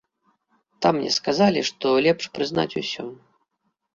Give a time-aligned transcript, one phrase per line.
[0.85, 3.03] Там мне сказалі, што лепш прызнаць усё.